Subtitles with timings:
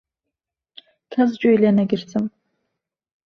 [1.11, 2.25] کەس گوێی لێنەگرتم.